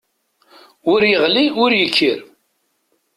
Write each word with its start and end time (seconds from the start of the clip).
Ur 0.91 0.99
yeɣli 1.11 1.45
ur 1.63 1.71
yekkir. 1.75 2.19